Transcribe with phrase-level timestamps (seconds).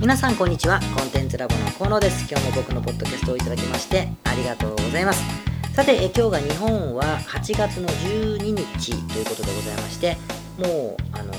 [0.00, 0.80] 皆さんこんにちは。
[0.96, 2.26] コンテンツラボの河野です。
[2.26, 5.22] 今日も僕のポッドキャストをいただきましてありがとうございます。
[5.74, 10.16] さてえ今日が日本は8月の12日ということでございまして
[10.56, 11.34] もうあの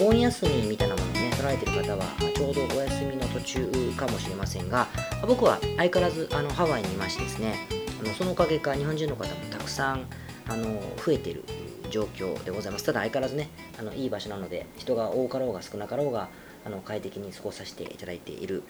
[0.00, 4.88] お盆休みみたいなものをね取られてる方はちょうどお休みの途中かもしれませんが
[5.28, 7.68] 僕は相変わらずあのハワイにいましてですね
[8.02, 10.06] あのそのおかげか日本人の方もたくさん
[10.48, 10.64] あの
[11.04, 11.44] 増えてる
[11.90, 12.84] 状況でございます。
[12.86, 16.30] ただ相変わらずねあのいい場所なので人が多かろうが少なかろうが
[16.64, 18.62] あの快適に過ごさせていただいている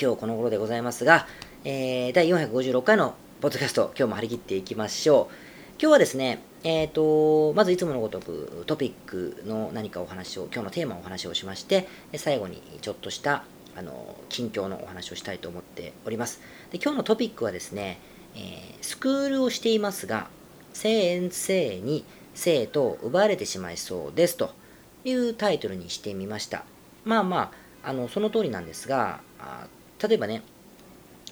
[0.00, 1.26] 今日この頃でございますが、
[1.64, 5.34] えー、第456回のポッドキャスト、今日も張り切っていきましょう。
[5.80, 13.44] 今日はですね、えーと、まずいつものごとくトピックの何かお話を、今日のテーマをお話をしまして、最後にちょっとした
[13.76, 16.40] あの近況のお話をしたいと思っております。
[16.70, 18.00] で今日のトピックはですね、
[18.34, 20.28] えー、スクールをしていますが、
[20.72, 22.04] 先生に
[22.34, 24.50] 生徒を奪われてしまいそうですと
[25.04, 26.64] いうタイトルにしてみました。
[27.08, 27.50] まあま
[27.82, 29.20] あ、あのその通りなんですが、
[30.06, 30.42] 例えばね、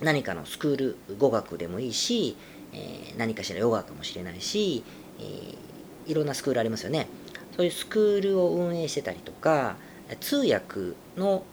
[0.01, 2.35] 何かのスクール語学でもいいし、
[2.73, 4.83] えー、何かしらヨガかもしれないし、
[5.19, 7.09] えー、いろんなスクールありますよね。
[7.55, 9.77] そういうスクールを運営してたりとか、
[10.21, 11.45] 通訳の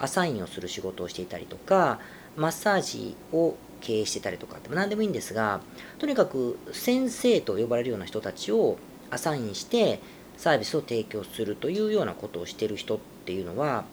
[0.00, 2.00] アサインをする仕事をしていたりとか、
[2.34, 5.60] マッサージを経営してたりとかって何でもいいんですが、
[5.98, 8.78] とにかく先生と呼ばれるような人たちを
[9.10, 10.00] アサインして
[10.38, 13.84] サービスを提供するというようなことをしてる人っていうのは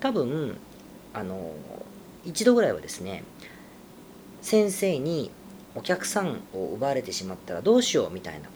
[0.00, 0.56] 多分
[1.14, 1.52] あの
[2.24, 3.22] 一度ぐらいはですね
[4.40, 5.30] 先生に
[5.74, 8.48] お客さんを奪われてしまったらどうしようみたいな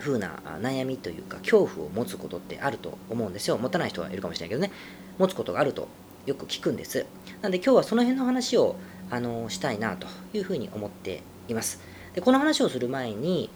[0.00, 3.58] 風な悩みというか恐怖を持つことってあると思うんですよ。
[3.58, 4.70] 持たない人はいるかもしれないけどね。
[5.18, 5.88] 持つことがあると
[6.26, 7.06] よく聞くんです。
[7.42, 8.76] なんで今日はその辺の話を
[9.10, 11.80] あのしたいなというふうに思っています。
[12.14, 13.50] でこの話をする前に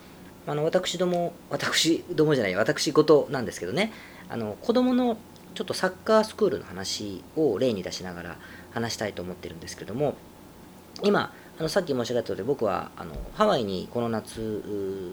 [0.47, 3.93] あの私ども私どもじゃない私事なんですけどね。
[4.29, 5.19] あの子供の
[5.55, 8.37] ちょっとサッカースクールの話を例に出しながら
[8.73, 10.15] 話したいと思ってるんですけども
[11.03, 14.41] 今あのさっき申し上げた通り僕はあのハワイにこの夏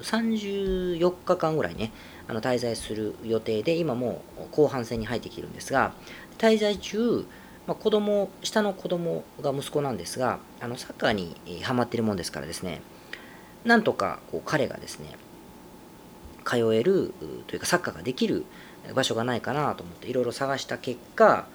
[0.02, 1.92] 34日間ぐらいね
[2.28, 5.94] あの滞在する予定で今もう後半戦に入ってきてるんですが
[6.38, 7.26] 滞在中、
[7.68, 12.82] まあ、子供下の子供が息子なんですがあのサッカーにハマってるもんですからですね
[13.66, 15.18] なんとかこう彼がですね
[16.46, 17.14] 通える
[17.48, 18.46] というかサッカーができる
[18.94, 21.46] 場所がないかなと思っていろいろ探した結果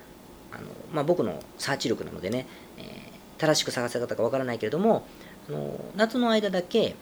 [0.53, 0.63] あの、
[0.93, 2.47] まあ、僕のサーチ力なのでね、
[2.79, 5.07] えー、正しく探せ方かわからないけれども
[5.49, 6.95] あの夏の間だけ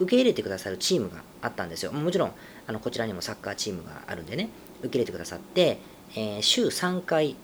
[0.00, 1.92] 受け入れてくださるチームがあったんですよ。
[1.92, 2.32] もちろん
[2.66, 4.48] あのこちらにもサッカーチームがあるんでね
[4.80, 5.78] 受け入れてくださって、
[6.14, 7.36] えー、週3回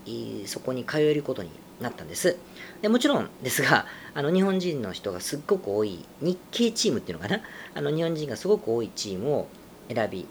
[0.47, 2.37] そこに通えることになったんです。
[2.81, 7.41] でもちろんですがあの日本人の人がすっごく多い日系チームっていうのかな？
[7.75, 9.49] あの日本人がすごく多いチームを
[9.93, 10.27] 選び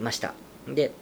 [0.00, 0.34] ました。
[0.68, 0.92] で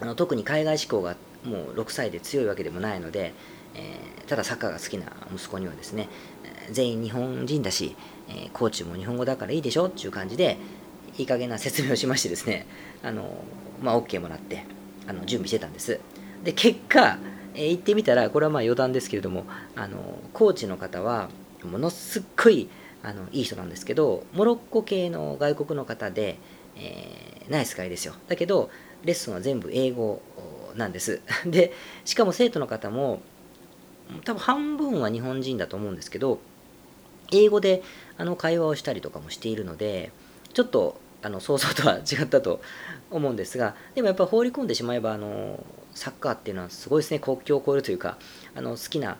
[0.00, 3.32] あの特に海外志向がもう6歳で強いわけでもないので、
[3.74, 6.08] えー、ただサッカーが好きな息子にはですね
[6.70, 7.96] 全員日本人だし、
[8.28, 10.56] えー、コーチも日本語だからいいでしょっていう感じで
[11.18, 12.66] いい加減な説明をしましてですね
[13.02, 13.44] あの、
[13.82, 14.64] まあ、OK もらって
[15.06, 16.00] あの準備してたんです。
[16.42, 17.18] で結果、
[17.54, 19.44] えー、行ってみたらこれはまあ余談ですけれども
[19.76, 21.28] あのコーチの方は
[21.64, 22.68] ものすっごい
[23.02, 26.38] あのいい人なんですけどモロッコ系の外国の方で、
[26.76, 28.14] えー、ナイスガイですよ。
[28.28, 28.70] だけど
[29.04, 30.20] レッスンは全部英語
[30.76, 31.20] なんです。
[31.46, 31.72] で、
[32.04, 33.20] しかも生徒の方も、
[34.24, 36.38] 多分半分は日本人だと思うんですけど、
[37.32, 37.82] 英語で
[38.18, 40.12] あの会話をしたりとかもしているので、
[40.52, 42.60] ちょっとあの想像とは違ったと
[43.10, 48.18] 思うんですが、でもやっぱ放り込んでしまえば、あのサッカーっていうのはすごいですね、国境を越えるというか、
[48.54, 49.16] あの好きな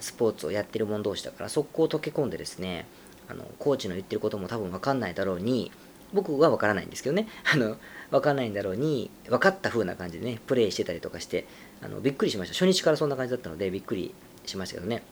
[0.00, 2.86] スポーツをやってる者同士だから、速攻溶け込んでですね、
[3.28, 5.72] あのコーチの言ってることも多分分かんないだろうに、
[6.12, 7.76] 僕は分からないんですけどね、 あの
[8.10, 11.46] 分かんないんだろうに、分かった風な感じでね、プレイしてたりとかして、
[11.82, 12.54] あのびっくりしました。
[12.54, 14.14] 初日からそんな感じだったので、びっくり
[14.46, 15.02] しましたけどね。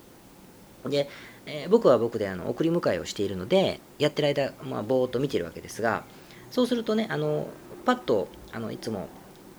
[0.86, 1.08] で、
[1.46, 6.04] えー、僕は僕であの送り迎えをしているので、やってる間、まあ、ぼーっと見てるわけですが、
[6.50, 7.48] そうするとね、あの
[7.84, 9.08] パッとあのいつも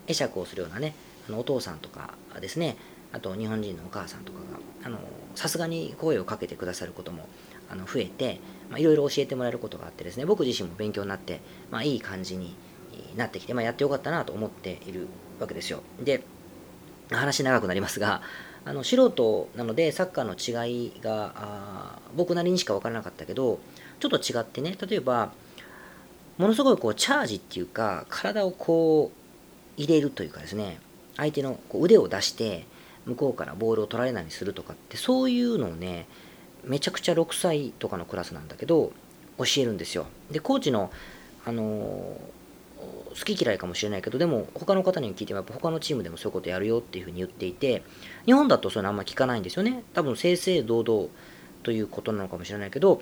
[0.08, 0.96] 会釈をするようなね、
[1.28, 2.78] あのお父さんとかですね、
[3.12, 4.98] あと日本人のお母さんとかが、
[5.36, 7.28] さすがに声をかけてくださることも
[7.74, 8.40] あの増えて、
[8.78, 11.42] いろいろ教えてもらえることがあってですね、僕自身も勉強になって、
[11.72, 12.56] まあ、いい感じに
[13.18, 15.08] なってきて、まあ、やってよかったなと思っている
[15.40, 15.82] わけですよ。
[16.02, 16.24] で、
[17.12, 18.22] 話長くなりますが、
[18.66, 23.60] あの素人なのでサッカーの違いが僕なりにしか分からなかったけど
[24.00, 25.34] ちょっと違ってね例えば
[26.38, 30.80] ものすごいこうチャージっていうか体をこう入れるというかですね
[31.18, 32.66] 相手のこう腕を出して
[33.06, 36.08] 向こうからボールを取られないようにするとかってそういうのをね
[36.66, 38.92] めちゃくちゃ6歳とかのクラスなんだけど
[39.38, 40.06] 教えるんですよ。
[40.32, 40.92] でコーチの
[41.46, 42.18] あの
[42.78, 47.84] 好き嫌いかもしれないけどでも他の方に聞いてもやっぱ他のチームでもそういうことやるよっていうふうに言っていて
[48.26, 49.84] 日本だとそういうのあんま聞かないんですよね。
[49.94, 51.10] 多分正々堂々
[51.64, 53.02] ということなのかもしれないけど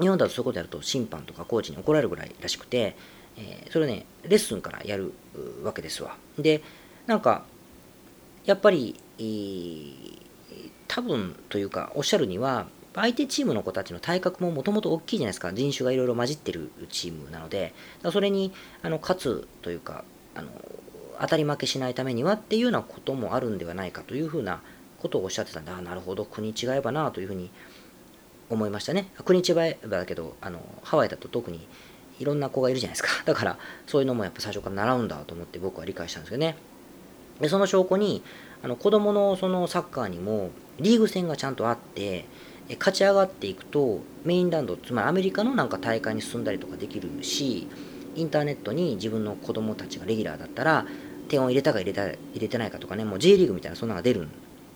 [0.00, 2.96] 日本だとそういうことやると審判とかコーチに怒られるぐらいらしくて、
[3.36, 5.12] えー、それねレッスンからやる
[5.62, 6.16] わけですわ。
[6.38, 6.62] で
[7.06, 7.44] なんか
[8.44, 9.00] やっぱり、
[10.88, 15.52] 多分というかおっしゃるには相手チームの子たちの体格ももともと大きいじゃないですか。
[15.52, 17.74] 人種がいろいろ混じってるチームなので
[18.12, 18.52] それに
[18.82, 20.04] あの勝つというか
[20.34, 20.48] あの
[21.20, 24.60] 当たり負けしないためにはっていうようなこともあるんではないかというふうな
[24.98, 27.50] ことをおっしゃってたんでああなるほど国違えばなというふうに
[28.50, 29.08] 思いましたね。
[29.24, 31.66] 国違えばだけどあのハワイだと特に
[32.18, 33.08] いろんな子がいるじゃないですか。
[33.26, 36.56] だからそういうのもやっぱ最初から習うんだと思って僕は理解したんですけどね。
[37.40, 38.22] でその証拠に
[38.64, 40.48] あの子供のそのサッカーにも
[40.80, 42.24] リーグ戦がちゃんとあって
[42.78, 47.68] 勝ち上がっていくとメインランドつまりアメリカのなんか大会に進んだりとかできるし
[48.14, 50.86] インターネットに自分の子供たちがレギュラーだったら
[51.28, 54.30] 点を入れたか入れた入れてないかとかねもう J リーグみたいなそんなのが出るん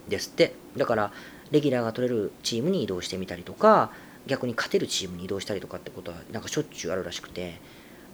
[0.07, 0.55] ですって。
[0.77, 1.13] だから
[1.51, 3.91] レギュラーが取れるチームに移動してみたりとか
[4.27, 7.59] 逆に勝てるチームに移動したりとかってことはなんかしょっちゅうあるらしくて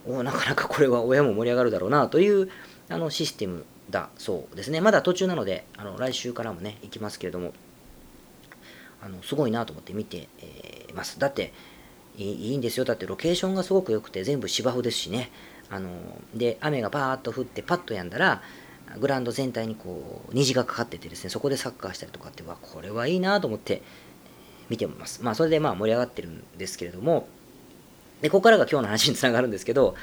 [0.07, 2.49] おなかなかこれは親も盛り上がるだろうなという
[2.89, 7.53] あのシステムだそうですねまだ途中なのであの来週からもね行きますけれども
[9.05, 11.19] あのすごいなと思って見て、えー、ます。
[11.19, 11.53] だって
[12.17, 12.87] いいんですよ。
[12.87, 15.31] だってロケーションがすごく良くて全部芝生ですしね。
[15.69, 15.91] あの
[16.35, 18.41] で、雨がバーッと降ってパッとやんだら、
[18.99, 23.83] グラウンド全体にこう虹がかかっててですね、そこでサッカーしたりとかって、わ、これはいいなと思って
[24.71, 25.23] 見てます。
[25.23, 27.29] まあ、それでまあ盛り上がってるんですけれども、
[28.23, 29.97] で、ここからが今日の話につながるんですけど、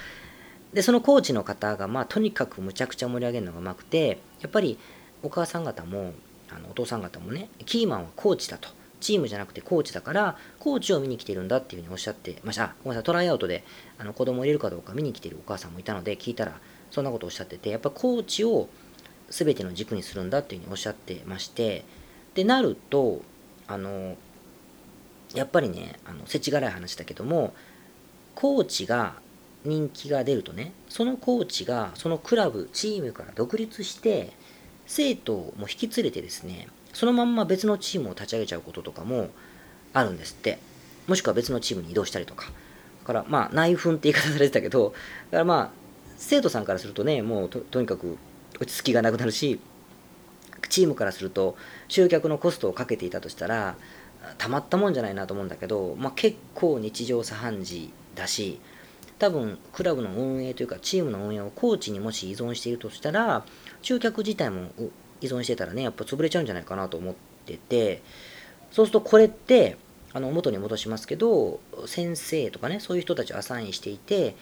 [0.74, 4.78] で、そのコーチの方が、まあ、とにかくむちゃくちゃ盛り上げるのがうまくて、やっぱり
[5.24, 6.14] お母さん方も、
[6.50, 8.70] あのお父さん方もね、キーマンはコーチだと。
[9.00, 12.76] チームじゃなくてコーチだから、コーチを見に来てるんだっていうふうにおっしゃってました。
[12.84, 13.64] ごめんなさい、トライアウトで
[13.98, 16.60] あの子供を入れるかどうか見に来てるお母さんもいたので、聞いたら、
[16.92, 18.70] そんなことをおっしゃってて、やっぱコーチを
[19.30, 21.84] 全ての軸にするんだっていうふうにおっしゃってまして、
[22.36, 23.22] で、なると、
[23.68, 24.16] あの、
[25.34, 27.54] やっぱりね、あの、世知辛い話だけども、
[28.36, 29.16] コーチが
[29.64, 34.34] 人気が出るとね、そのコーチがそのクラブ、チームから独立して、
[34.88, 39.30] 生徒も引き連れてですね、そのまんま別のチームを立ち上げちゃうこととかも
[39.94, 40.60] あるんですって。
[41.08, 42.48] もしくは別のチームに移動したりとか。
[43.02, 44.94] だからまあ内紛って言い方されてたけど、
[45.32, 45.70] だからまあ
[46.18, 48.18] 生徒さんからするとね、もうとにかく
[48.60, 49.60] 落ち着きがなくなるし、
[50.70, 51.58] チームからすると
[51.88, 53.76] 集客のコストをかけていたとしたら、
[54.38, 58.60] たまったもんじゃないなと思うんだけど、まあ、結構日常茶飯事だし、
[59.22, 63.46] 多分クラブの運営というかチームの運営をコーチにもし依存しているとしたら
[63.82, 64.70] 集客自体も
[65.22, 67.14] 依存してたらね、やっぱ潰れちゃうんじゃないかなと思っ
[67.46, 68.02] てて、
[68.72, 69.78] そうするとこれって、
[70.14, 74.36] あの元に戻しますけど、先生とかね、そういう人たちをアサインしていて、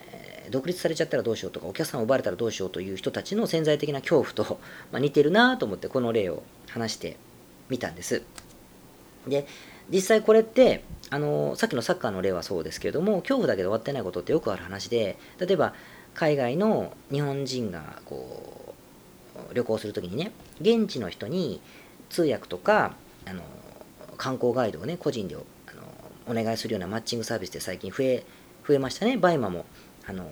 [0.00, 4.58] え、独立されちゃったらどうしようとか、お客さんを奪われたらどうしようという人たちの潜在的な恐怖と、
[4.90, 7.16] まあ、似てるなと思って、この例を話して
[7.68, 8.22] みたんです。
[9.28, 9.46] で、
[9.92, 15.74] 実際これって、あのさっきのサッカーの例はそうですけれども、恐怖だけで終わってないことってよくある話で、例えば
[16.14, 18.74] 海外の日本人がこ
[19.50, 21.60] う旅行するときにね、現地の人に
[22.08, 22.96] 通訳とか、
[23.26, 23.42] あの
[24.16, 25.42] 観光ガイドをね、個人であの
[26.26, 28.24] お願いするようなマッチングサービスって最近増え
[28.66, 29.16] 増えましたね。
[29.18, 29.66] BUYMA も、
[30.06, 30.30] あの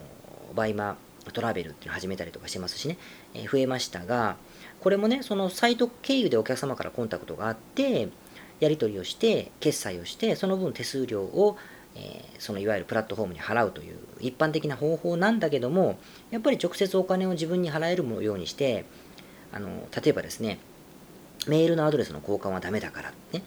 [0.55, 0.97] BUYMA
[1.33, 2.97] TRAVEL っていうのを始めたりとかしてますしね、
[3.35, 4.37] え、増えましたが、
[4.81, 8.09] これもね、そのサイト経由でお客様からコンタクトがあって、
[8.61, 11.57] やり取りをして、決済をして、その分手数料を
[11.97, 15.99] え、そのいわゆるプラットフォームに払うという一般的な方法なんだけども
[16.31, 18.85] やっぱり直接お金を自分に払えるようにして
[19.52, 20.59] あの例えばですね
[21.47, 23.43] メールのアドレスの交換はダメだから、ね、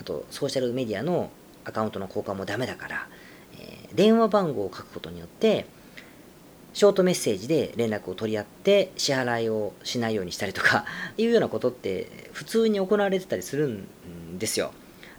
[0.00, 1.30] あとソーシャルメディアの
[1.64, 3.08] アカウントの交換もダメだから、
[3.58, 5.66] え、電話番号を書くことによって
[6.74, 10.84] ショートメッセージで連絡を取り合って支払いをしないようにしたりとか
[11.16, 13.88] いうようなことって普通に行われてたりするん
[14.38, 14.72] ですよ。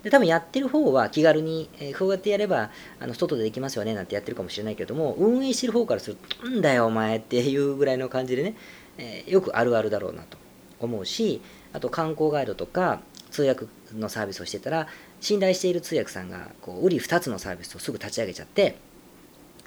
[0.04, 8.56] で多分やってる方は気軽に、えー、こうやってやればあの外でできますよねなんてやってるかもしれないけれども運営してる方からするとんだよお前っていうぐらいの感じでね、
[8.98, 10.38] えー、よくあるあるだろうなと
[10.80, 11.42] 思うし
[11.74, 14.88] あと観光ガイドとか通訳のサービスをしてたら
[15.20, 18.78] 信頼している通訳さんがこう売り2つのサービスをすぐ立ち上げちゃって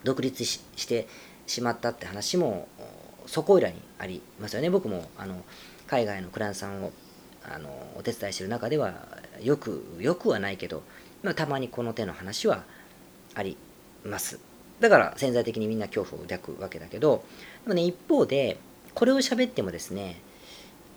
[0.05, 1.07] 独立して
[1.47, 2.69] しまったって話も
[3.27, 5.45] そこいらにありますよね僕もあの
[5.87, 6.93] 海外のクライアントさんを
[7.45, 8.95] あのお手伝いしてる中では
[9.43, 10.83] よくよくはないけど、
[11.23, 12.65] まあ、たまにこの手の話は
[13.35, 13.57] あり
[14.05, 14.39] ます。
[14.81, 17.25] だから潜在的にみんな恐怖を抱くわけだけど
[17.65, 18.59] でもね一方で
[18.95, 20.21] これを喋ってもですね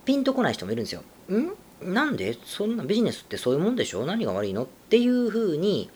[0.06, 1.04] ピンとこない人もいるんですよ。
[1.32, 1.94] ん？
[1.94, 2.38] なんで？
[2.46, 4.06] そんなビジネスってそういうもんでしょ？
[4.06, 4.64] 何が悪いの？
[4.64, 5.90] っていうふうに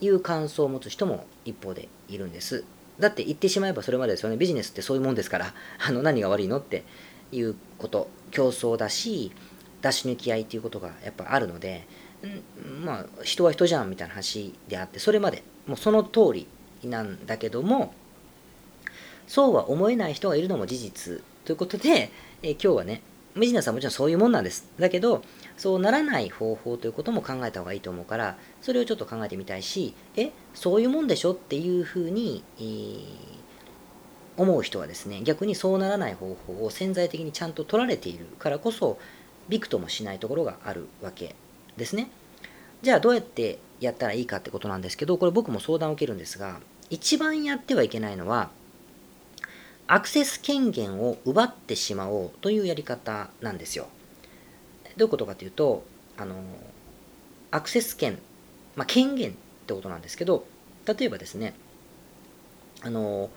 [0.00, 2.64] 言う感想を持つ人も一方でいるんです。
[2.98, 4.36] だって言ってしまえばそれまでですよね。
[4.36, 5.54] ビジネスってそういうもんですから。
[5.86, 6.58] あの何が悪いの？
[6.58, 6.84] って
[7.32, 9.32] いうこと競争だし
[9.82, 11.86] 出し抜き合いっていうことがやっぱあるので
[12.26, 16.46] んまあ人は人じゃんみたいな話であってそれまでもうその通り
[16.84, 17.94] なんだけども
[19.26, 22.10] そうは思えない人がいるのも事実ということで、
[22.42, 23.00] え今日はね
[23.36, 24.68] ビジネスはもちろんそういうもんなんです。
[24.78, 25.22] だけど
[25.56, 33.04] そうならない方法ということも考えた方がいいと思うからそれをちょっと考えてみたいしえそういうもんでしょっていうふうに、えー、
[34.36, 38.98] 思う人はですね逆にそうならない方法を潜在的にちゃんと取られているからこそ
[39.50, 41.34] びくともしないところがあるわけ
[41.76, 42.10] ですね
[42.82, 48.50] じゃあどうやってやったらいいかってことなんですけどこれ僕も相談を受けるんですが一番やってはいけないのは
[49.92, 53.88] アクセス権限を奪ってしまおうというやり方なんですよ。
[54.96, 55.82] どういうことかというと、
[56.16, 56.36] あの、
[57.50, 58.20] アクセス権、
[58.76, 59.32] まあ、権限っ
[59.66, 60.46] てことなんですけど、
[60.86, 61.54] 例えばですね、
[62.82, 63.30] あの、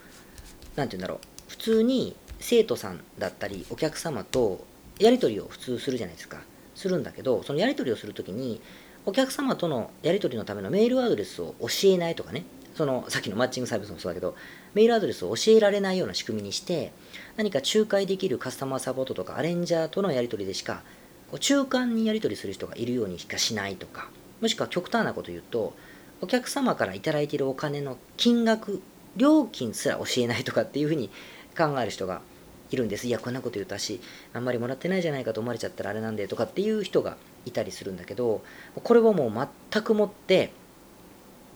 [0.76, 1.18] なんて言うんだろう、
[1.48, 4.64] 普通に生徒さんだったりお客様と
[4.98, 6.42] やり取りを普通するじゃないですか。
[6.74, 8.60] するんだけど、そのやり取りをするときに、
[9.06, 14.34] お客様とのやり取りのためのメールアドレスを教えないとかね、そのさっきのマッチングサービスもそうだけど、
[14.74, 16.92] メールアドレスを教えられないような仕組みにして、
[17.36, 20.82] 何か仲介できるカスタマーサポートとかアレンジャーとのやり取りでしか、
[21.30, 24.08] こう中間にやり取りする人がいるようにしかしないとか、
[24.40, 25.74] もしくは極端なこと言うと、
[26.20, 28.80] お客様から頂いているお金の金額、
[29.16, 31.10] 料金すら教えないとかっていうふうに
[31.56, 32.22] 考える人が
[32.70, 33.06] いるんです。
[33.06, 34.00] いや、こんなこと言うたし、
[34.32, 38.42] あんまりもらってないじゃないかと思われちゃったらあれなんでとかっていう人がいたりするんだけど、
[38.74, 40.52] これはもう全くもって、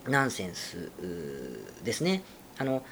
[0.06, 0.90] ナンセンス
[1.84, 2.22] ですね。
[2.58, 2.82] あの、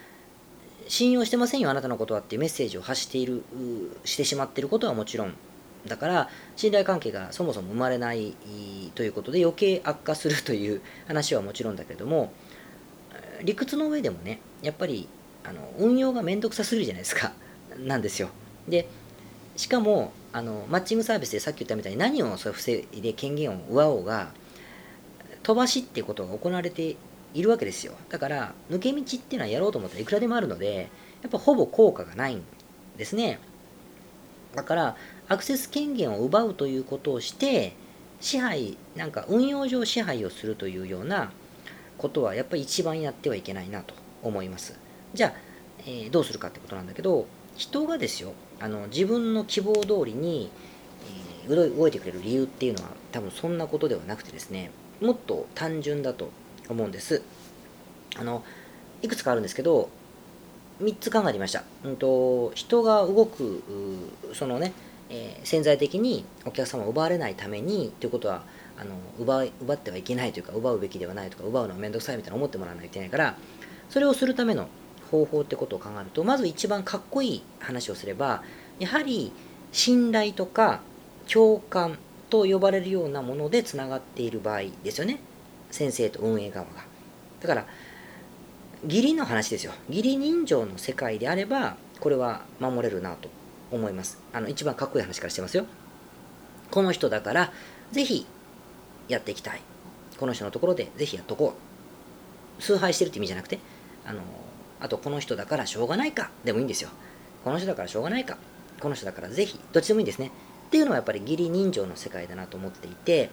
[0.89, 3.43] 信用してませんよ、あなたのことはっていうメッセージを発している、
[4.05, 5.35] してしまってることはもちろん、
[5.87, 8.35] だから、信頼関係がそもそも生まれない
[8.95, 12.33] ということで余計悪化するという 話はもちろんだけれども、
[13.43, 15.09] 理屈の上でもね、やっぱり、
[15.45, 17.33] あの運用がめんどくさすぎるじゃないですか。
[17.79, 18.29] なんですよ。
[18.69, 18.89] で、
[19.57, 24.33] しかも、あのマッチングサービスでさっき言ったみたいに何をそれ防いで権限を奪おうが、
[25.43, 26.97] 飛ばしっていうことが行われて
[27.33, 27.95] いるわけですよ。
[28.09, 30.89] だから、抜け道っていうのはやろうと思ったらいくらでもあるので、
[31.23, 32.43] やっぱほぼ効果がないん
[32.97, 33.39] ですね。
[34.55, 34.97] だから、
[35.29, 37.75] アクセス権限を奪うということをして、
[38.21, 41.31] 支配、なんか運用上支配をするというような
[41.99, 44.79] ことは、やっぱり一番やってはいけないなと思います。
[45.15, 45.33] じゃあ、
[45.81, 47.27] えー、どうするかってことなんだけど、
[47.57, 50.51] 人がですよ、あの自分の希望通りに、
[51.47, 54.71] えー、動いてくれる理由っていうのは、多分そんなことではなくてですね、
[55.01, 56.31] もっと単純だと
[56.69, 57.23] 思うんです。
[58.17, 58.45] あの、
[59.03, 59.91] いくつかあるんですけど、
[60.83, 61.65] 3つ考えてみました。
[61.85, 63.63] うんと、人が動く、
[64.35, 64.73] そのね、
[65.09, 68.43] えー、潜在的にお客様を奪われないためにということは
[68.79, 73.37] あの奪奪ってはいけないというか奪うべきではないとか奪うのは面倒くさいみたいな思ってもらわないといけないから
[73.89, 74.69] それをするための
[75.11, 78.43] 方法ってことを考えるとまず一番かっこいい話をすれば
[78.79, 79.33] やはり
[79.73, 80.81] 信頼とか
[81.31, 81.99] 共感
[82.31, 85.21] と呼ばれるようなものでつながっている場合ですよね。
[85.71, 86.85] 先生と運営側が。
[87.41, 87.67] だから
[88.85, 89.73] 義理の話ですよ。
[89.89, 93.29] 義理人情の世界であればこれは守れるなと
[93.71, 94.21] 思います。
[94.33, 95.67] あの一番かっこいい話からしてますよ。
[96.71, 97.53] この人だから
[97.93, 98.27] ぜひ
[99.09, 99.61] やっていきたい。
[100.19, 101.55] この人のところでぜひやっとこ
[102.59, 102.63] う。
[102.63, 103.59] 崇拝してるって意味じゃなくて
[104.07, 104.23] あの
[104.81, 106.31] あとこの人だからしょうがないか。
[106.45, 106.91] でもいいんですよ。
[107.45, 108.37] この人だからしょうがないか。
[108.81, 110.31] この人だからぜひどっちでもいいんですね。
[110.67, 113.31] っていうのはやっぱり義理人情の世界だなと思っていて。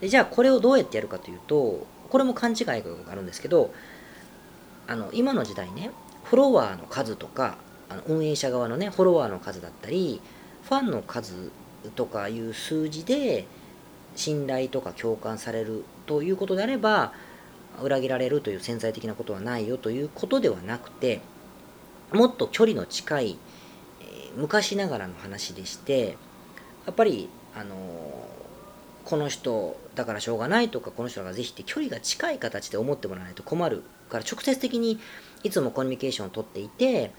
[0.00, 2.76] でじゃあこれをどうやってやるかというとこれも勘違いが
[3.10, 3.72] あるんですけど
[4.86, 5.90] あの今の時代ね
[6.24, 10.20] フォロワーの数とかあの運営者側のねフォロワーの数だったり
[10.64, 11.50] ファンの数
[11.94, 13.46] とかいう数字で
[14.16, 17.12] 信頼とか共感されるということであれば
[17.82, 21.20] 裏切られるという潜在的なことはないよということではなくて
[22.12, 23.38] もっと距離の近い、
[24.36, 26.16] 昔ながらの話でして
[26.86, 27.76] やっぱりあの、
[29.04, 34.98] この人だからしょうがないとかこの人がぜひって距離が近い形で思ってもらわないと困るから直接的に
[35.42, 37.12] いつもコミュニケーションをとっていて、え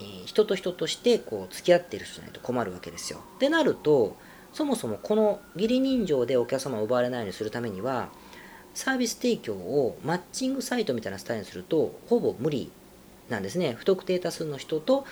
[0.00, 3.20] ー、人と人としてこう付き合っている人じゃないと困るわけですよ。
[3.36, 4.16] ってなると
[4.54, 8.08] そもそもこの義理人情でお客様を奪われないようにするためには
[8.78, 12.70] サービス提供をマッチングサイトみたいなスタイルにするとほぼ無理
[13.28, 13.74] なんですね。
[13.76, 15.04] 不特定多数の人と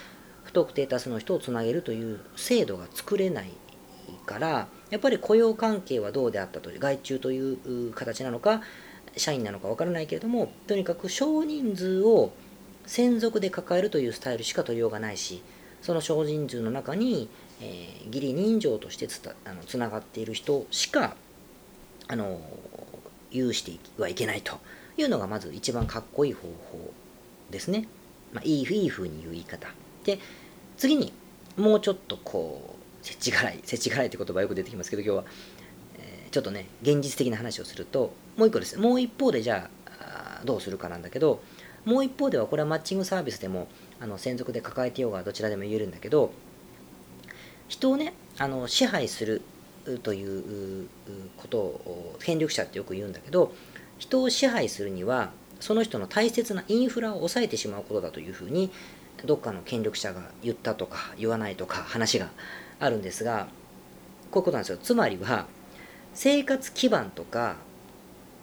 [0.45, 3.51] 不特定多数の人をつなげるという制度が作れない
[4.25, 8.63] からやっぱり雇用関係はどうであったという外注という形なのか
[9.17, 12.31] 社員なのかわからないけれどもとにかく少人数を
[12.87, 15.43] 専属で抱えるというスタイルしか取りようがないし
[15.83, 17.29] その少人数の中に、
[17.61, 21.17] えー、義理人情としてつたあのつながっている人しか
[22.07, 22.41] あの
[23.37, 24.59] 有してはいけないと
[24.97, 26.93] いうのがまず一番かっこいい方法
[27.51, 27.87] ですね。
[28.33, 29.69] まあ、いいいい風に言う言い方。
[30.05, 30.19] で
[30.77, 31.13] 次に
[31.57, 35.25] もうちょっとこう設置払い設置払いって言葉よく出てきますけど今日は、
[35.99, 38.79] えー、ちょっとね現実的な話をするともう一個です。
[38.79, 41.43] もう一方でじゃあどうするかなんだけど
[41.85, 43.69] もう一方ではこれはマッチングサービスでも
[44.01, 46.33] あの専属で抱えてようがどちらでも言えるんだけど
[47.69, 49.43] 人をねあの支配する
[50.03, 50.89] という
[51.37, 53.53] ことを権力者ってよく言うんだけど
[53.99, 58.71] 人を支配するにはその人の大切なインフラを抑えてしまうことだというふうに
[59.25, 62.29] どっかの権力者が言ったとか言わないとか話が
[62.79, 63.49] あるんですが
[64.31, 64.79] こういうことなんですよ。
[64.79, 65.47] つまりは
[66.15, 67.57] 生活基盤とか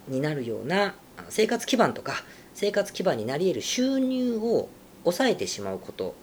[0.08, 0.94] になるような
[1.28, 2.14] 生活基盤とか
[2.54, 4.68] 生活基盤になり得る収入を
[5.02, 6.14] 抑えてしまうこと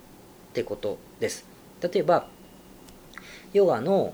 [0.50, 1.46] ってことです。
[1.82, 2.28] 例えば
[3.54, 4.14] ヨガの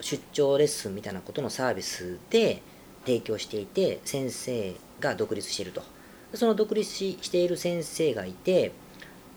[0.00, 2.62] 出張レッスンみたいなことのサービスで
[3.04, 5.82] 提供していて先生が独立していると。
[6.34, 8.72] その独立している先生がいて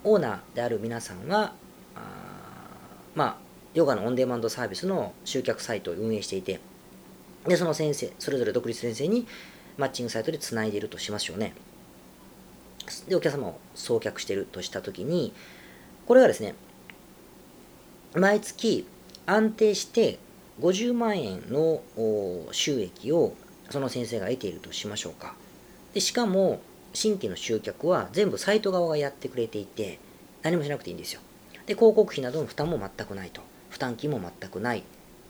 [0.03, 1.53] オーナーである皆さんは
[3.13, 3.37] まあ
[3.73, 6.59] ヨガのオンデマンドサービスの集客サイトを運営していて
[7.45, 9.27] でその先生それぞれ独立先生に
[9.77, 11.53] マッチングサイトでつないでいるとしましょうね。
[13.07, 15.33] でお客様を送客しているとしたときに
[16.07, 16.55] これがですね
[18.15, 18.87] 毎月
[19.27, 20.17] 安定して
[20.62, 21.81] 50万円の
[22.51, 23.36] 収益を
[23.69, 25.36] その先生が得ているとしましょうか。
[25.93, 26.62] でしかも
[26.93, 30.00] 新規の集客は全部サイト側がやってくれていて
[30.41, 31.22] 何もしなくていいんですよ。
[31.67, 33.41] で広告費などの負担も全くないと。
[33.69, 34.84] 負担金も全くない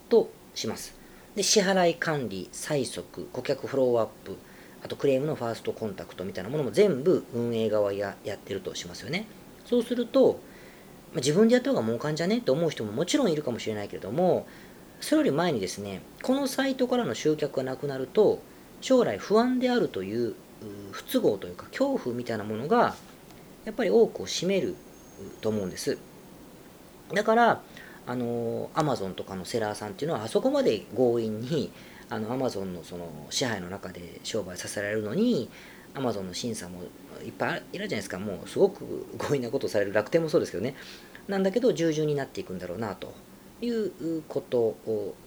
[0.08, 0.94] とします。
[1.34, 4.36] で支払い管理、催促、顧客フォローアップ、
[4.82, 9.26] あとクレームのファーストコンタクトみたいなものも全部運営側がやってるとしますよね。
[9.66, 10.40] そうすると、
[11.14, 12.38] 自分でやった方が儲かんじゃね？
[12.38, 14.46] って思う人ももちろんいるかもしれないけれども
[15.00, 18.42] それより前にですねこのサイトからの集客がなくなると
[18.80, 20.34] 将来不安であるという
[20.92, 22.96] 不都合というか恐怖みたいなものが
[23.64, 24.74] やっぱり多くを占める
[25.40, 25.98] と思うんです。
[27.12, 27.62] だから
[28.06, 31.70] あのアマゾンとかのセラーさんっていうのはあそこまで強引に
[32.10, 35.50] あのアマゾンのその支配の中で商売させられるのに
[35.98, 36.82] アマゾンの審査も
[37.24, 38.18] いっぱいいるじゃないですか。
[38.18, 40.74] もうすごく強引なことをされる楽天もそうですけどね。
[41.26, 43.12] なんだけど従順になっていくんだろうなと
[43.60, 44.76] いうこと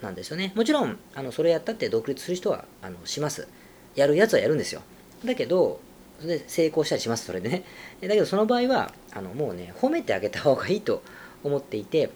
[0.02, 0.54] なんですよね。
[0.56, 3.48] もちろんあのそれやったって独立する人はあのします。
[3.96, 4.82] やるやつはやるんですよ。
[5.26, 5.80] だけど
[6.20, 7.64] それで成功したりしますそれでね。
[8.02, 11.04] だけどその場合はあのもうね褒めてあげた方がいいと
[11.44, 12.10] 思っていて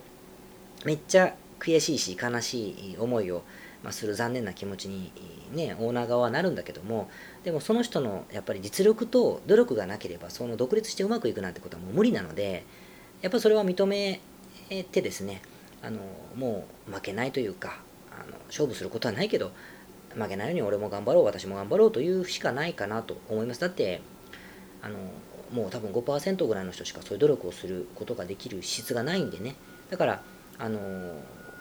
[0.84, 3.42] めっちゃ悔しいし悲しい思いを
[3.82, 5.12] まする残念な気持ちに
[5.52, 7.08] ねオーナー側はなるんだけども
[7.46, 12.64] でもその人のやっぱり実力と努力がなければその独立してうまくいくなんてことはもう無理なので
[13.22, 14.20] やっぱそれは認め
[14.68, 15.40] てですね
[15.80, 16.00] あの
[16.34, 17.78] もう負けないというか
[18.10, 19.52] あの勝負することはないけど
[20.16, 23.60] 負けないように俺も頑張ろう私も頑張ろうというしかないかなと思います。
[23.60, 24.00] だって
[24.82, 24.96] あの
[25.52, 29.54] もう多分5%ぐらいの人しかそういう努力をすることができる資質がないんでね。
[29.88, 30.22] だから
[30.58, 30.80] あの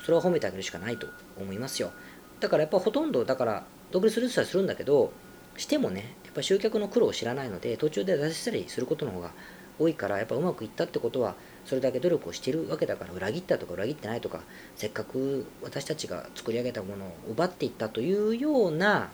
[0.03, 1.05] それは褒めてあげるしかないと
[1.39, 1.91] 思いますよ。
[2.39, 5.13] だからやっぱほとんどだから独立する人はするんだけど
[5.57, 9.31] してもねやっぱ集客の苦労を知らないので途中で出したりすることの方が
[9.77, 14.41] 多いからやっぱうまくいったってことはそれだけ努力をしてるわけだから裏切ったとか裏切ってないとか
[14.75, 19.09] せっかく私たちが作り上げたものを奪っていったというような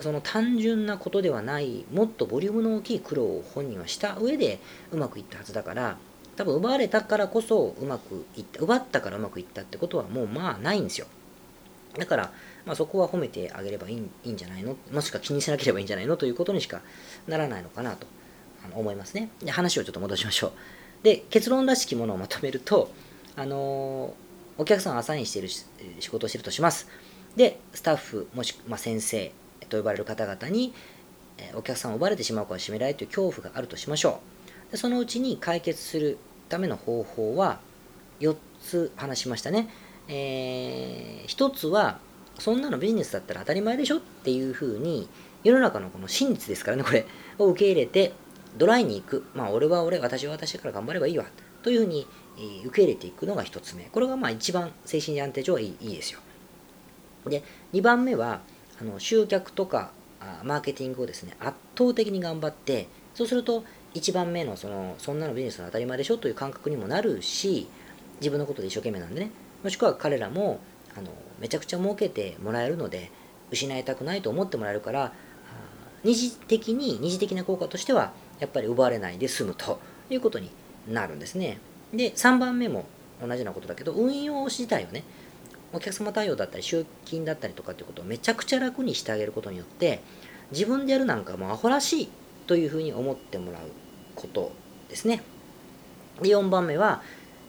[0.00, 4.58] その単純なことではないもっとボリュームの大きい苦労を本人はした上で
[4.90, 5.96] うまくいったはずだから
[6.36, 11.06] 多分奪われたからこそうまくいった奪ったからうまくいったってことはもうまあないんですよ。
[11.98, 12.32] だから、
[12.66, 14.76] まあ、そこは褒めてあげればいいいいんじゃないの？
[14.92, 16.16] もしくは気にしなければいいんじゃないの？
[16.16, 16.82] ということにしか
[17.26, 18.06] ならないのかなと
[18.74, 19.30] 思いますね。
[19.42, 20.52] で話をちょっと戻しましょう。
[21.04, 22.90] で結論らしきものをまとめると、
[23.36, 26.88] あのー、お客さんをアサインしている仕事をしているとします。
[27.36, 29.30] でスタッフもしくは、まあ、先生
[29.68, 30.74] と呼ばれる方々に
[31.38, 34.20] えお客さんを奪われてしまうかもしれないという恐怖があるとしましょ
[34.68, 34.72] う。
[34.72, 37.60] でそのうちに解決するための方法は
[38.20, 39.68] 4つ話しましたね。
[40.08, 42.00] えー、1つは
[42.38, 45.08] そんなのビジネスだったら当たり前でしょっていうふうに
[45.44, 47.06] 世の中のこの真実ですからねこれ
[47.38, 48.12] を受け入れて
[48.56, 49.24] ドライに行く。
[49.34, 51.26] まあ、俺は俺、私は私から頑張ればいいわ。
[51.62, 52.06] というふうに、
[52.38, 53.84] え、受け入れていくのが一つ目。
[53.84, 56.20] これがまあ一番精神安定上はいいいいですよ。
[57.26, 58.40] で、2番目は、
[58.80, 67.68] あの集客とかあマーケティングをですね、圧倒的に頑張って、そうすると、1番目のその、そんなのビジネスの当たり前でしょという感覚にもなるし、
[68.20, 69.30] 自分のことで一生懸命なんでね、
[69.62, 70.60] もしくは彼らも、
[70.96, 73.10] あのめちゃくちゃ儲けてもらえるので、
[73.50, 75.12] 失いたくないと思ってもらえるから、
[76.04, 80.50] 二次的に、二次的な効果としては、やっぱり奪われないで済むということに
[80.88, 81.58] なるんですね。
[81.92, 82.86] で、3番目も
[83.20, 85.04] 同じようなことだけど、運用自体をね、
[85.72, 90.00] お客様対応だったり、集金だったりとかっていうことをめちゃくちゃ楽にしてあげることによって、
[90.52, 92.08] 自分でやるなんかもうアホらしい
[92.46, 93.62] というふうに思ってもらう
[94.14, 94.52] こと
[94.88, 95.22] ですね。
[96.22, 97.02] で4番目は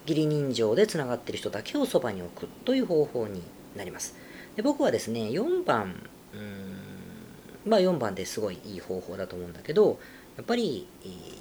[0.07, 3.43] 義理人情でつながっている人だけをそばに置くという方法に
[3.77, 4.15] なります。
[4.55, 9.99] で僕はですね、4番、うんまあ4番ですごいいい方法だと思うんだけど、
[10.37, 10.87] やっぱり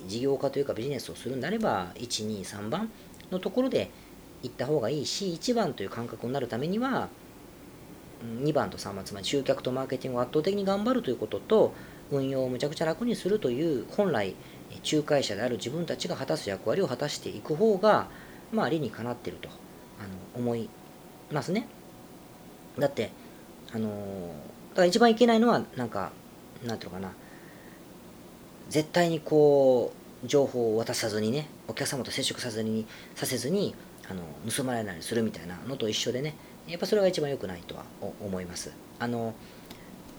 [0.07, 2.91] 事業家というかビジネスをするんであれば、1、2、3番
[3.31, 3.91] のところで
[4.43, 7.09] 行った方がいいし、1番という感覚になるためには、
[8.43, 11.73] 2番と3番、つまり集客とマーケティングを圧倒的に頑張るということと、
[12.11, 14.35] 運用をむちゃくちゃ楽にするという、本来、
[14.91, 18.09] 仲介者である自分たちが果たす役割を果たしていく方が、
[18.53, 19.53] まあ、理にかなっているとあ
[20.39, 20.69] の思い
[21.31, 21.67] ますね。
[22.79, 23.11] だって、
[23.73, 23.89] あの
[24.71, 26.13] だから一番いけないのは、なんか、
[26.65, 27.13] なんていうのかな、
[28.69, 29.93] 絶対にこ
[30.25, 33.75] う、情報を渡さずにね、お客様と接触させずに、させずに、
[34.09, 36.35] あの盗まれないようにするみたいなのと一緒でね、
[36.69, 37.85] やっぱそれが一番良くないとは
[38.21, 38.73] 思います。
[38.99, 39.35] あの、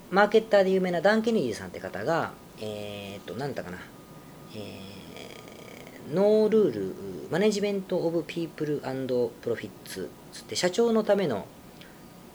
[0.09, 3.77] マーケッターで有名なダン・ケネディさんって方が、えー、っと、なんだかな、
[4.55, 6.95] えー、 No Ruthless
[7.29, 11.45] Management of People and Profits つって社長のための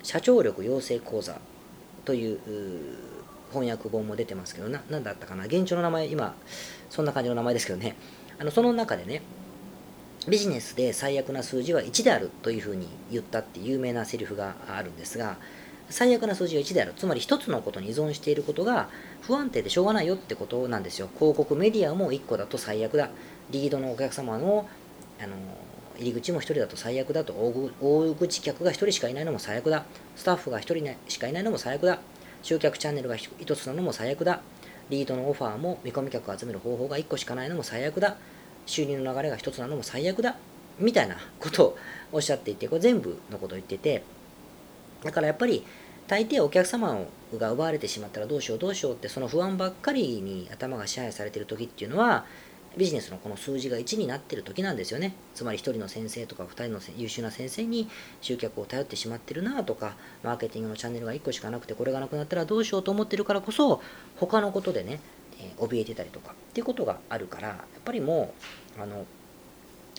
[0.03, 1.41] 社長力養成講座
[2.05, 2.39] という
[3.51, 6.35] 翻訳本も出てますけどな、なんだったかな、原書の名前、今、
[6.91, 7.97] そんな感じの名前ですけどね、
[8.39, 9.23] あのその中でね、
[10.29, 15.37] ビジネスで最悪な数字は1であるというふうに言ったって有名なセリフがあるんですが、
[15.91, 16.95] 最悪な数字が1である。
[16.97, 18.89] つまり1つのことに依存していることが
[19.21, 21.09] 不安定でしょうがないよってことなんですよ。
[21.19, 23.11] 広告メディアも1個だと最悪だ。
[23.51, 24.69] リードのお客様の
[25.21, 25.37] あの
[26.03, 29.85] 入り口も1人だと最悪だと大口客が1人しかいないのも最悪だ。
[30.17, 32.01] スタッフが1人しかいないのも最悪だ。
[32.43, 34.41] 集客チャンネルが1つなのも最悪だ。
[34.91, 38.17] リードのオファーも見込み客を集める方法が1個しかないのも最悪だ。
[38.67, 40.37] 収入の流れが1つなのも最悪だ。
[40.79, 41.79] みたいなことを
[42.11, 44.03] おっしゃっていて、これ全部のことを言ってて、
[45.05, 45.65] だからやっぱり
[46.09, 47.07] 大抵お客様
[47.39, 52.27] が奪われてしまったらどうしようどうしようってその不安ばっかりに頭が支配されてる時っていうのは
[52.77, 55.15] ビジネスのこの数字が1になってる時なんですよね。
[55.35, 57.89] つまり1人の先生とか2人の優秀な先生に
[58.21, 63.83] 集客を頼ってしまってるなとか、マーケティングのチャンネルが1個しかなくてこれがなくなったらどうしようと思ってるからこそ、
[64.17, 65.01] 他のことでね、
[65.39, 68.35] えー、怯えてたりとかっていうことがあるから、やっぱりも
[68.79, 69.07] う、あの、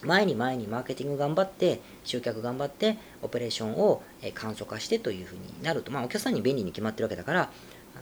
[0.03, 4.01] 前に前にマーケティング頑張って、集客頑張って、オペレーションを
[4.33, 7.45] 簡素化してというふうになると、まあ、お客さんに便利に決まってるわけだから、あ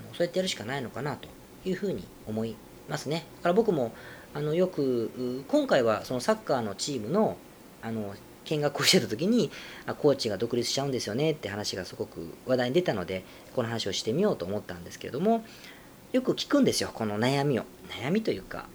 [0.07, 1.27] のそうやってやるしかないのかなと
[1.65, 2.55] いうふうに思い
[2.89, 3.25] ますね。
[3.37, 3.93] だから僕も
[4.33, 7.37] あのよく、今回はそのサッカーのチームの
[7.81, 8.15] あの
[8.45, 9.51] 見学をしてた時に
[9.85, 13.23] あ、コーチが独立しちゃうんですよねって話がすごく話題に出たので、
[13.55, 15.43] この話をしてみようと思ったんですけれども、
[16.11, 17.63] よく聞くんですよ、この悩みを。
[17.89, 18.65] 悩みというか、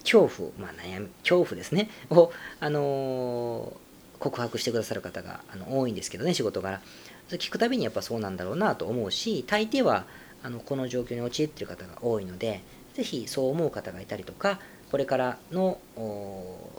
[0.00, 6.80] 恐怖、まあ、悩み、恐怖ですね、を、あのー、告白してくださる方があの多いんですけどね、仕事柄。
[7.26, 10.06] それ聞くたびにやっぱそうなんだろうなと思うし、大抵は
[10.42, 12.62] あのこの状況に陥っている方が多いので、
[12.94, 14.60] ぜひそう思う方がいたりとか、
[14.94, 15.78] これからの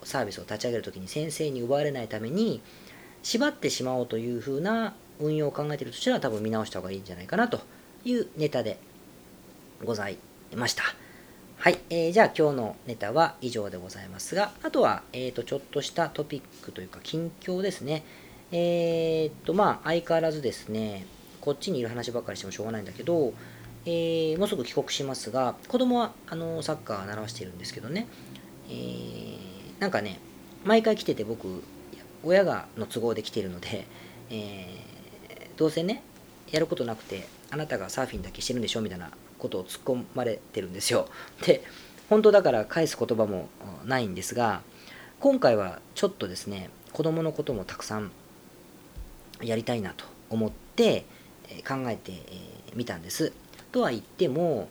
[0.04, 2.62] サービスを立ち上げるときに先生に奪われないために、
[3.24, 7.60] 縛ってしまおうというふうな運用を考えているとしたら多分見直した方がいいんじゃないかなと
[8.06, 8.80] いうネタで
[9.84, 10.18] ござい
[10.56, 10.84] ました。
[11.58, 18.06] はい、えー、じゃあ今日のネタは以上でございますが、あとは、えーと、ちょっとしたトピックというか近況ですね。
[18.54, 21.06] えー、っと、まあ、相変わらずですね、
[21.42, 23.34] こっちにいる話ばっかりしてもしょうがないんだけど、
[23.86, 28.08] えー、もうすぐ帰国しますが、子供はあのサッカー習わしてるんですけどね、
[28.68, 29.38] えー、
[29.80, 30.20] なんかね、
[30.64, 31.64] 毎回来てて僕、
[32.24, 33.86] 親がの都合で来てるので、
[34.32, 36.02] えー、どうせね、
[36.52, 41.08] やることなくて、あなたがサーフィンだけしてるんでしょみたいなことを突っ込まれてるんですよ。
[41.46, 41.64] で、
[42.10, 43.50] 本当だから返す言葉も
[43.86, 44.64] ないんですが、
[45.20, 48.12] 今回はちょっとですね、子供のこともたくさん
[49.42, 51.06] やりたいなと思って
[51.68, 52.14] 考えて
[52.74, 53.32] みたんです。
[53.76, 54.70] とは言っても、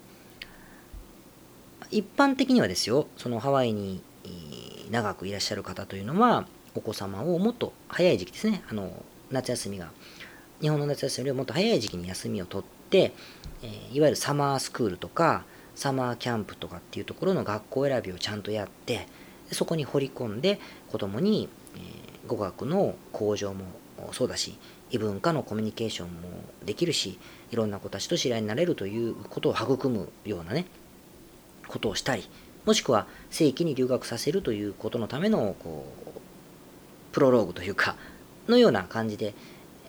[1.90, 4.03] 一般的にはですよ、そのハワイに
[4.90, 9.90] 長くいらっしゃる方というのは、お子様をもっと早い時期ですね、あの夏休みが、
[10.62, 13.12] 日本の夏休みよりもっと早い時期に休みを取って、
[13.62, 19.07] えいわゆるサマースクールとかサマーキャンプとかっていうところの学校選びをちゃんとやって
[19.53, 20.59] そこに掘り込んで
[20.90, 21.79] 子供に、え
[22.27, 23.67] 語学の向上も
[24.12, 24.59] そうだし
[24.90, 26.28] 異文化のコミュニケーションも
[26.64, 27.18] できるし
[27.50, 30.66] いろんな子たちと知り合いになれるということを育むようなね
[31.68, 32.28] ことをしたり
[32.64, 36.11] もしくは正規に留学させるということのためのこう
[37.12, 37.96] プロローグというか
[38.48, 39.35] のような感じで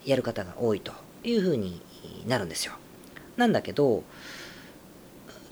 [0.05, 1.81] やる方が多いというふうに
[2.27, 2.73] なるんですよ。
[3.37, 4.03] なんだけど、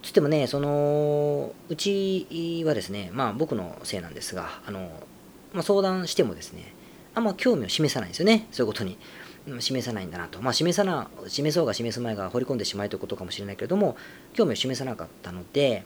[0.01, 4.89] つってもね、その、うちはですね、まあ僕のせいなんですが、あの、
[5.53, 6.73] まあ、相談してもですね、
[7.15, 8.97] あんま興味を示さないんですよね、そういうことに。
[9.59, 10.41] 示さないんだなと。
[10.41, 13.97] まあ、示さな、示そうが示す前が掘り込んでしまいということかもしれないけれども、
[14.33, 15.83] 興味を示さなかったので、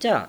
[0.00, 0.28] じゃ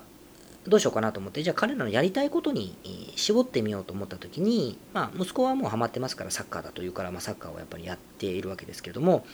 [0.66, 2.76] どうしようかなと思って、じゃあ彼らのやりたいことに
[3.16, 9.26] 絞ってみようと思った時に、まあ、息子はもうハマってますからサッカーだというから、まあ、サッカーをやっぱりやっているわけですけれども、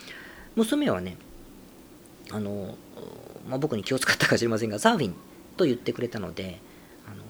[0.56, 1.18] 娘はね、
[2.32, 2.76] あの、
[3.48, 5.14] まあ、僕に気を使ったか知りませんが、サーフィン
[5.56, 6.60] と言ってくれたので、
[7.06, 7.22] あの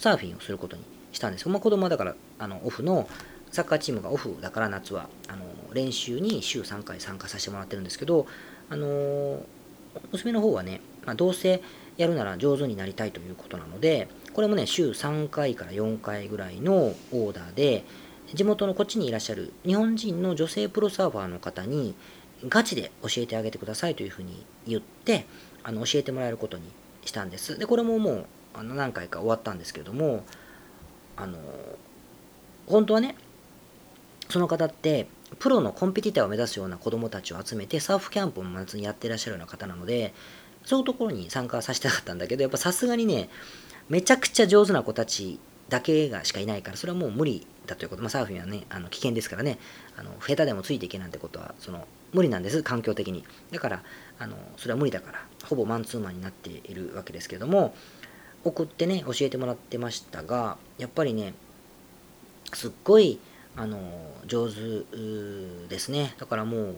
[0.00, 3.08] サーフィンをすることにしたんですまあ、子供はだからあのオフの
[3.50, 5.44] サッカーチームがオフだから夏はあの
[5.74, 8.26] 練習に週3回参加させてもらってるんですけど、
[8.70, 9.42] あの
[10.10, 11.62] 娘の方はね、まあ、どうせ
[11.98, 17.84] やるなら上手になりたいということなので、これもね、週3回から4回ぐらいのオーダーで、
[18.32, 21.94] 地元のこっちにいらっしゃる日本人の女性プロサーファーの方に、
[22.48, 25.26] ガチで教えてあげてくださいというふうに言って、
[25.62, 26.64] あの教えてもらえることに
[27.04, 27.58] したんです。
[27.58, 30.24] で、これももうあの何回か終わったんですけれども、
[31.22, 31.38] あの、
[32.66, 33.14] 本当はね、
[34.28, 35.06] その方って、
[35.38, 40.12] プロのコンペティターを目指すような子供たちを集めて、サーフキャンプを夏にやってらっしゃるような方なので、
[40.64, 43.28] そういうところに参加させたかったんだけど、やっぱさすがにね、
[43.88, 48.02] めちゃくちゃ上手な子たちだけがしかいないから、それはもう無理だということ。
[48.02, 49.58] まあ、サーフィンはね、あの危険ですからね、
[49.96, 53.24] あの下手でもついていけなんてことは、その無理なんです、環境的に。
[53.50, 53.82] だから、
[54.18, 57.74] あのそれは無理だから、ほぼマンツーマンになっているわけですけども、
[58.44, 61.34] 送ってね、教えてもらってましたが、やっぱりね、
[62.52, 63.18] すっごい、
[63.56, 63.78] あの、
[64.26, 64.60] 上手
[65.68, 66.14] ですね。
[66.18, 66.76] だからもう、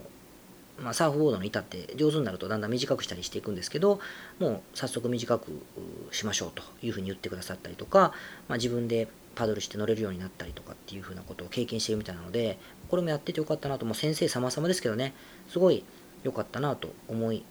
[0.81, 4.01] まあ、サーフボードの板って上手になるとだんだん短くしたりしていくんですけど
[4.41, 5.63] もう早速短く
[6.11, 8.13] しましょうというふうに言ってくださったりとか、
[8.49, 15.15] まあ、自分でパドルして乗れるようになったりとかっていうふうなことを経験してるみたいなのでこれもやっててよかったなともう先生様々ですけどね
[15.49, 15.85] すごい
[16.25, 17.45] 良かったなと思い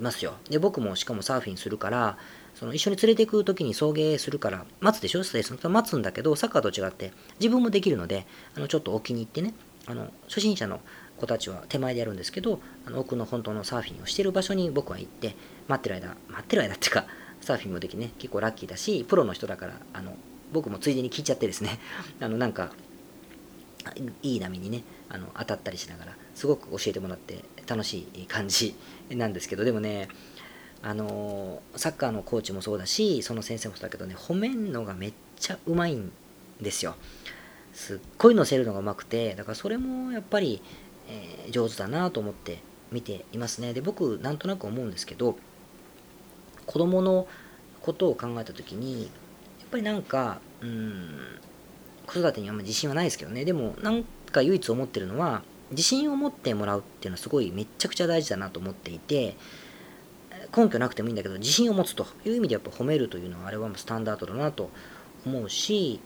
[0.00, 2.18] ますよで僕もしかもサーフィンするから
[2.54, 5.24] その一緒に連れて行く時に送迎するから待つでしょ？
[5.24, 9.54] ステーション待つんだけどサッカーと違って自分もできるのであのちょっと置きに行ってね
[9.86, 10.80] あの初心者の
[11.18, 15.36] 子たちは手前でやるんですけど、あの奥の本当のサーフィンをしてる場所に僕は行って、
[15.68, 17.06] 待ってる間、待ってる間っていうか、
[17.40, 20.16] サーフィンもできね、結構ラッキーだし、プロの人だから、あの
[20.52, 21.78] 僕もついでに聞いちゃってですね、
[22.20, 22.72] あのなんか、
[24.22, 28.74] いい波にね、あの当たったりしながら、すごく教えてもらって楽しい感じ
[29.10, 30.08] なんですけど、でもね、
[30.86, 36.12] あのサッカーのコーチもそうだし、その先生もそうだけどね、褒めんのがめっちゃうまいん
[36.60, 36.94] ですよ。
[37.72, 40.60] すっごい乗せるのがうまくて、だからそれもやっぱり、
[41.08, 42.58] えー、上手だなと思って
[42.92, 43.72] 見ていますね。
[43.72, 45.38] で、僕、なんとなく思うんですけど、
[46.66, 47.26] 子供の
[47.80, 49.10] ことを考えた時に、やっ
[49.70, 51.16] ぱりなんか、うん、
[52.06, 59.38] 子育てにあんま自信はないですけどね、でも、なんか唯一思ってるのは、自信を持ってもらうっていうのはすごいめちゃくちゃ大事だなと思っていて、
[60.56, 64.70] 根拠なくてもいいんだけど、自信を持つという意味でやっぱ褒めるというのは、あれはスタンダードだなと
[65.26, 66.00] 思うし、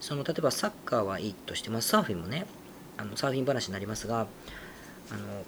[0.00, 2.46] その例えばサッカーはいいとして、まあ、サーフィンもね、
[2.98, 4.26] あのサーフィン話になりますが
[5.10, 5.44] あの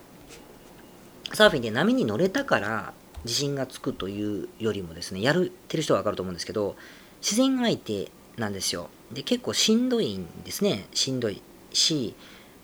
[1.34, 6.76] サーフィンで波に乗れたから自信がつくというよりもですねやるてる人は分かると思うんですけど
[7.20, 8.88] 自然相手なんですよ。
[9.12, 10.86] で結構しんどいんですね。
[10.94, 12.14] しんどいし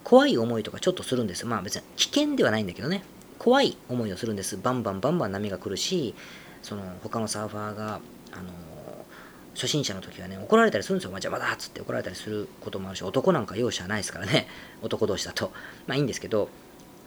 [0.05, 1.45] 怖い思いとかちょっとするんです。
[1.45, 3.03] まあ別に危険ではないんだけどね。
[3.39, 6.15] 怖い思いをするんですバンバンバンバン波が来るし
[6.63, 8.01] その他のサーファーが
[8.33, 8.51] あの
[9.57, 11.11] 初心者の時はね、怒られたりするんですよ。
[11.11, 14.47] 邪魔だっつって怒られたりすることもあるし、男なんか容赦ないですからね。
[14.83, 15.51] 男同士だと。
[15.87, 16.51] まあいいんですけど、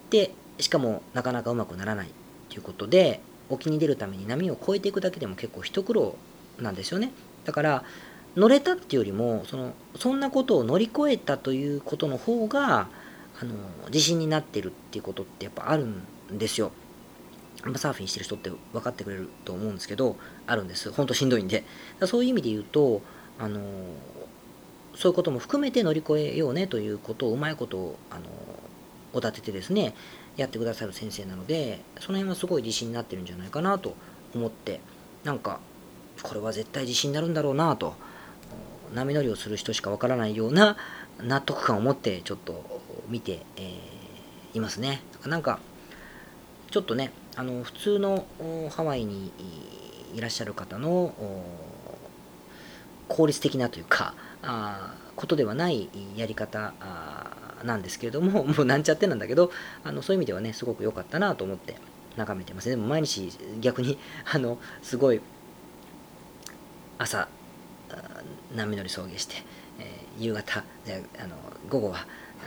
[0.09, 2.11] で、しかもなかなかうまくならないっ
[2.49, 6.15] ていうことで、沖に出るために波を越えていくだけでも結構一苦労
[6.59, 7.11] なんですよね。
[7.45, 7.83] だから、
[8.35, 12.87] 乗れたっていうよりも、その、そんなことを乗り越えたということの方が、
[13.41, 13.53] あの、
[13.87, 16.71] 自信になってるっていうことってやっぱあるんですよ。
[17.75, 20.15] サーフィンしてる人って分かってくれると思うんですけど、
[20.47, 20.91] あるんです。
[20.91, 21.65] ほんとしんどいんで。
[22.05, 23.01] そういう意味で言うと、
[23.37, 23.61] あの
[24.95, 28.21] そういうことも含めて乗り越えようねということをうまいことを、あの
[29.11, 29.95] お立ててですね、
[30.37, 33.95] やってくださる先生なので、その辺はすごい自信になってるんじゃないかなと
[34.35, 34.79] 思って、
[35.23, 35.59] なんか、
[36.23, 37.95] これは絶対自信になるんだろうなと、
[38.93, 40.77] 波乗りをする人しかわからないような
[41.19, 45.01] 納得感を持ってちょっと見て、えー、いますね。
[45.25, 45.59] なんか、
[46.71, 48.25] ちょっとね、あの普通の
[48.69, 49.31] ハワイに
[50.13, 51.13] いらっしゃる方の
[53.07, 56.73] 効率的なというかあことではないやり方
[57.63, 59.51] なんですけれども もうなんちゃってなんだけど
[59.83, 61.75] あのそういう意味ではねすごく良かったなと思って
[62.15, 63.97] 眺めてますでも毎日逆に
[64.31, 65.21] あのすごい
[66.97, 67.27] 朝
[68.55, 69.35] 波乗り送迎して、
[69.79, 70.63] えー、夕方
[71.19, 71.35] あの
[71.69, 72.05] 午後は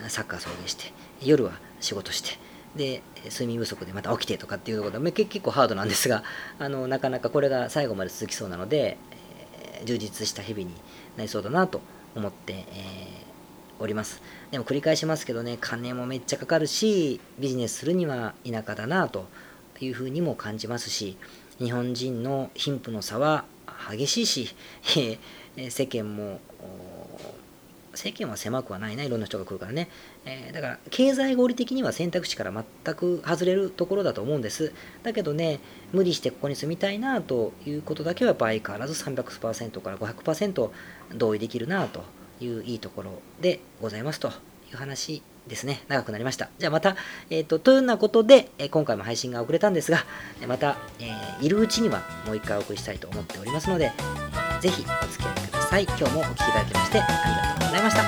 [0.08, 2.38] サッカー送迎して夜は仕事して
[2.76, 6.22] で睡眠不足でまた起きてとかっていうところで結構ハードなんですが
[6.58, 8.96] あのなかなかこれが最後まで続きそうなので、
[9.76, 10.74] えー、充実した日々に
[11.16, 11.80] なりそうだなと
[12.14, 14.22] 思って、えー、おります。
[14.50, 19.26] でも繰り返しますけどね金もめっちゃかかるしビジネスするには田舎だなと
[19.80, 21.16] いうふうにも感じますし
[21.58, 23.44] 日本人の貧富の差は
[23.90, 24.54] 激しいし
[25.56, 26.40] え、世間も
[27.94, 29.88] 世間は狭くはないな、いろんな人が来るからね。
[30.24, 34.72] えー、だから、経済合理的には選択肢から全く外れるところだと思うんです。
[35.02, 35.60] だけどね、
[35.92, 40.70] 無理してここに住みたいなということだけはやっぱ相変わらず300%から500%
[41.14, 42.02] 同意できるなと
[42.40, 44.32] いういいところでございますとい
[44.72, 45.82] う話ですね。
[45.88, 46.50] 長くなりました。
[46.58, 46.96] じゃあまた、
[47.30, 50.04] えっ、ー、と、というようなことで、えー、今回も配信が遅れたんですが、
[50.46, 53.92] また、えー、いるうちにはもう一回お送りしたいと思っておりますので、
[54.60, 55.41] ぜひお付き合い
[55.72, 55.84] さい。
[55.84, 58.02] 今日もお聴きいただきましてありがとうございました。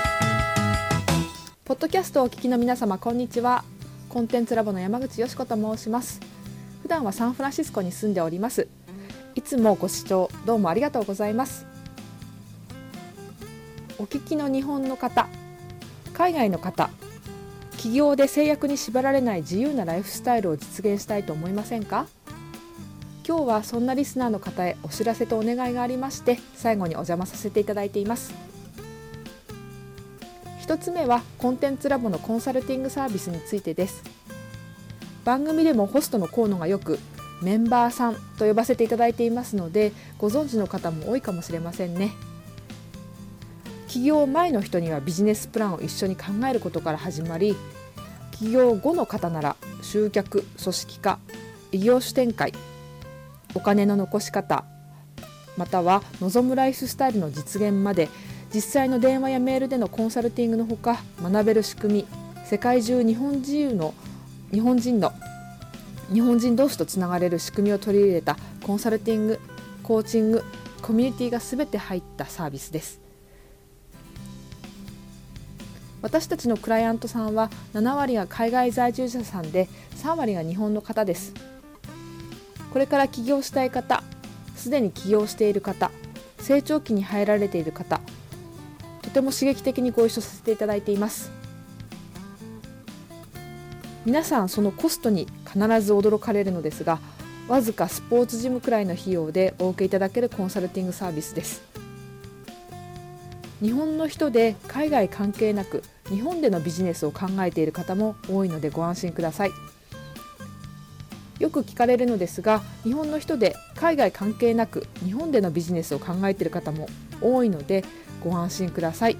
[1.64, 3.64] ポッドキャストをお聞きの皆様、こんにちは。
[4.10, 6.20] コンテンツラボの山口よし子と申します。
[6.82, 8.68] 普段はサンフランシスコに住んでおります。
[9.34, 11.64] いつもご視聴どうもありがとうございます。
[13.98, 15.26] お聞きの日本の方、
[16.12, 16.90] 海外の方、
[17.70, 22.08] 企業で制約に縛られない自由なライフスタイルを実現したいと思いませんか？
[23.26, 28.34] 今日はそんなリスナーの方へお知らせとお願いがありまして最後にお邪魔させていただいています。
[30.60, 34.02] 1つ目はコンテンツラボのコンサルティングサービスについてです。
[35.24, 36.98] 番組でもホストの河野がよく
[37.42, 42.12] メンバーさんと呼ばせていただいていますのでご存知の方も多いかもしれませんね。
[43.88, 47.56] 起業前の人にはビジネスプランを一緒に考えることから始まり
[48.32, 51.18] 起業後の方なら集客組織化
[51.72, 52.52] 異業種展開
[53.54, 54.64] お金の残し方
[55.56, 58.08] または望むライフスタイルの実現まで
[58.52, 62.06] 実際の電話やメールでのコンサルティングのほか学べる仕組み
[62.44, 63.94] 世界中日本人の
[64.52, 65.12] 日本人の
[66.12, 69.40] 日本人同士とつながれる仕組みを取り入れたコンサルティング
[69.82, 70.44] コーチング
[70.82, 73.00] コミュニティが全て入ったサービスです。
[76.02, 81.32] 私たちのクライアントさんは7割が海外在住者さんで3割が日本の方です。
[82.74, 84.02] これから起業したい方
[84.56, 85.92] すでに起業している方
[86.40, 88.00] 成長期に入られている方
[89.00, 91.30] とても刺激的にご一緒させていただいています
[94.04, 96.98] 皆さんそのコストに必ず驚かれるのですが
[97.46, 101.62] わずかスポーツジムくらいの費用でお受けいただけるコンサルティングサービスです
[103.62, 109.73] 日本の人で海外関係なく日本でのビジネスを考えている方も多いのでご安心ください。
[111.44, 116.88] よく聞かれるのですが日本の人で海外関係なく日本でのビジネスを考えている方も
[117.20, 117.84] 多いので
[118.22, 119.18] ご安心ください。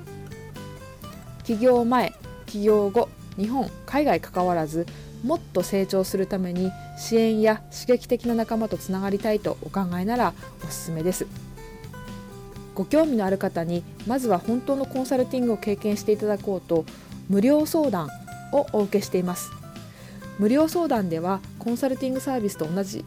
[1.45, 2.15] 起業前
[2.47, 4.87] 起業後日本海外関わらず
[5.23, 10.33] もっと成長するために支援や刺激的な仲間とつながりたいとお考えなら
[10.67, 11.27] おすすめです。
[12.75, 16.87] ご興味のある方にまずは本当のコンサルティングを経験していただこうと
[17.29, 18.09] 無料相談
[18.55, 19.51] をお受けしています。
[20.39, 23.05] 無料相談ではコンサルティングサービスと同じ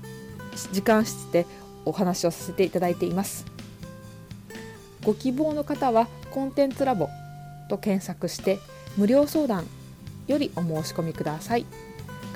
[0.71, 1.45] 時間室で
[1.85, 3.45] お話をさせていただいています。
[5.03, 7.09] ご希望の方はコンテンツラボ
[7.69, 8.59] と検索して
[8.97, 9.65] 無料相談
[10.27, 11.65] よりお申し込みください。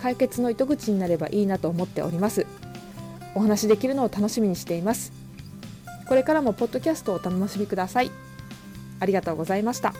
[0.01, 2.45] 解決の糸口になればいいなと思っております。
[3.35, 5.11] お話できるのを楽しみにしています。
[6.07, 8.11] これからもポッドキャストをお楽しみください。
[8.99, 9.93] ありがとうございました。